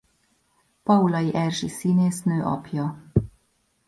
[0.83, 3.11] Paulay Erzsi színésznő apja.